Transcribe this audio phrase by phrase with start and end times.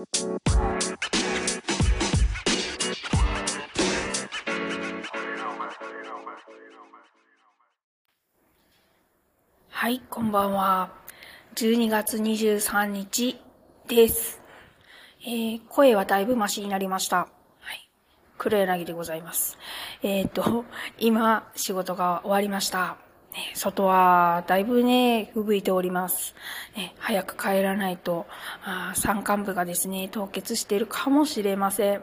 [0.00, 0.06] は
[9.90, 10.90] い、こんばんは。
[11.54, 13.38] 12月23日
[13.88, 14.40] です。
[15.22, 17.16] えー、声はだいぶマシになりました。
[17.18, 17.28] は
[17.74, 17.90] い。
[18.38, 19.58] 黒柳でございます。
[20.02, 20.64] えっ、ー、と、
[20.98, 23.09] 今、仕事が終わりました。
[23.32, 26.34] ね、外はだいぶね、吹雪いております。
[26.76, 28.26] ね、早く帰らないと、
[28.64, 32.02] あ山間部がですね、凍結しているかもしれません。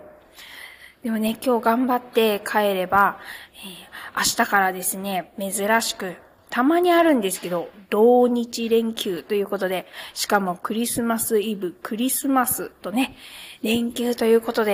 [1.03, 3.19] でもね、今日頑張って帰れば、
[3.53, 6.15] えー、明日からですね、珍しく、
[6.49, 13.15] たまにあるんですけど、同日連休ということで、しかもクリスマスイブ、クリスマスとね、
[13.61, 14.73] 連休ということで、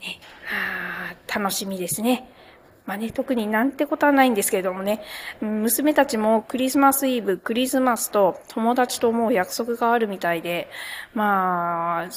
[0.00, 0.20] ね、
[1.26, 2.30] 楽しみですね。
[2.88, 5.02] まあね、特になんてことはないんですけれどもね、
[5.42, 10.70] 娘たちもクリスマスイブ、クリスマスと友達ともう約束があるみたいで、
[11.12, 12.08] まあ、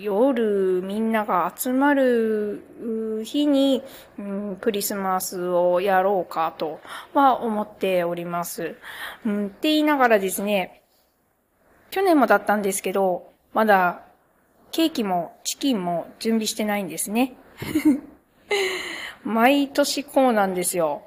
[0.00, 3.82] 夜みんなが集まる日に、
[4.18, 6.80] うん、クリスマスをやろうかと
[7.12, 8.76] は思っております。
[9.26, 10.80] うん、って言いながらですね、
[11.90, 14.00] 去年もだったんですけど、まだ
[14.72, 17.34] ケーキもチキンも準備してないんですね。
[19.24, 21.02] 毎年こうなんですよ。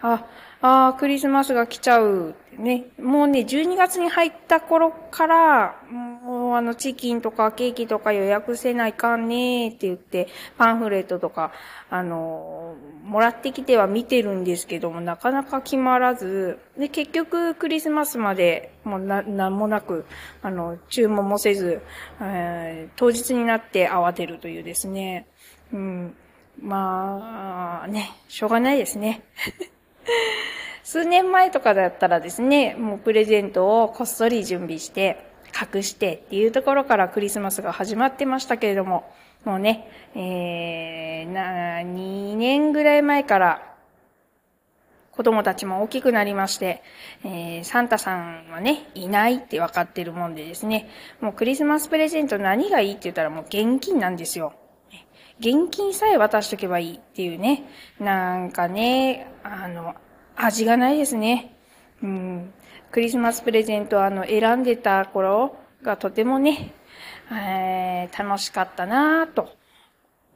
[0.00, 0.26] あ、
[0.60, 2.34] あクリスマスが来ちゃう。
[2.56, 2.86] ね。
[3.00, 11.52] もうね、12月に入った頃から、もうあの、チキンとかケーキとか予約せないかんねって言って、パンフレットとか、
[11.90, 12.74] あの、
[13.04, 20.06] もらってきては見てるんですけども、なかなか決まらず、で、結局クリスマスまで、もうな、なんもなく、
[20.42, 21.82] あの、注文もせず、
[22.20, 25.26] えー、当日になって慌てるというですね。
[25.72, 26.16] うん。
[26.62, 29.22] まあ、ね、しょうがないですね。
[30.82, 35.28] 数年前とかだったらですね、もうプレゼントをこっそり準備して、
[35.74, 39.10] 隠してっていうところからクリスマスが始まってましたけれども、
[39.44, 43.74] もうね、えー、な、2年ぐらい前から
[45.12, 46.82] 子供たちも大きくなりまして、
[47.24, 50.88] えー、サンタさんはね、いないって分かってるもんでですね、
[51.20, 54.54] もうクリスマスプレゼント何がいいって言ったらもう現金なんですよ。
[55.40, 57.64] 現金さえ渡しとけばいいっていうね。
[58.00, 59.94] なんかね、あの、
[60.36, 61.54] 味がないですね。
[62.02, 62.52] うん。
[62.90, 66.72] クリスマスプレゼントあの、選んでた頃がとてもね、
[67.30, 69.50] えー、楽しかったなぁと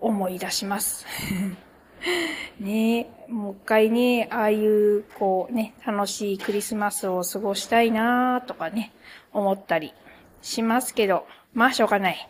[0.01, 1.07] 思い出します。
[2.59, 8.93] ねもう一回ね、ああいう、こうね、楽しいクリスマスを過ごしたいなぁとかね、
[9.33, 9.95] 思ったり
[10.43, 12.29] しますけど、まあしょうがない。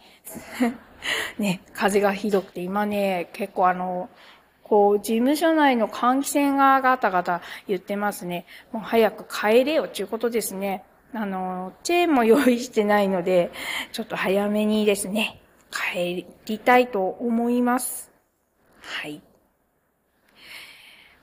[1.38, 4.08] ね、風がひどくて、今ね、結構あの、
[4.62, 8.46] こう、事務所内の換気扇がガタガタ言ってますね。
[8.72, 10.84] もう早く帰れよっていうことですね。
[11.14, 13.50] あの、チェーンも用意してないので、
[13.92, 18.10] ちょっと早めにですね、帰りたいと思います。
[18.80, 19.20] はい。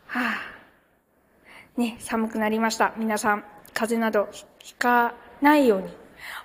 [0.08, 1.80] はあ。
[1.80, 2.94] ね、寒くなりました。
[2.98, 4.30] 皆さん、風邪など
[4.60, 5.88] ひかないように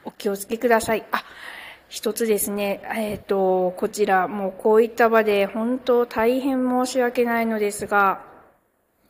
[0.05, 1.05] お気をつけください。
[1.11, 1.25] あ、
[1.94, 8.21] 一つですね、えっ、ー、と、こちら、もうこういった場で本当大変申し訳ないのですが、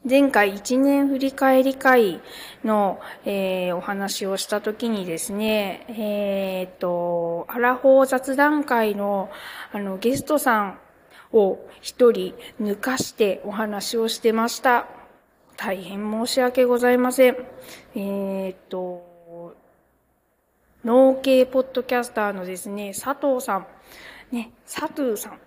[0.09, 2.21] 前回一年振り返り会
[2.63, 9.31] の、えー、お話をしたときにですね、えっ、ー、と、アラフォー雑談会の
[9.73, 10.79] あのゲストさん
[11.33, 14.89] を一人抜かしてお話をしてました。
[15.57, 17.37] 大変申し訳ございません。
[17.95, 19.14] えっ、と、
[20.85, 23.67] 農系ポッドキャスターのですね、佐藤さん、
[24.31, 25.39] ね、佐藤さん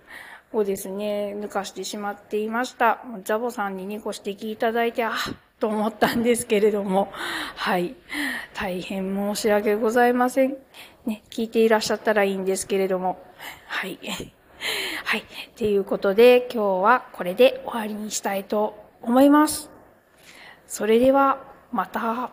[0.52, 3.04] をですね、抜かしてしまっていました。
[3.24, 5.14] ザボさんに2個指摘いただいて、あ
[5.60, 7.12] と思ったんですけれども、
[7.56, 7.96] はい。
[8.56, 10.58] 大変申し訳ございません。
[11.06, 13.24] ね、聞いていらっしゃったらいいんですけれども、
[13.68, 14.00] はい。
[15.06, 15.24] はい。
[15.56, 19.70] ということで、今日はこれで終わりにしたいと思います。
[20.66, 22.32] それでは、また。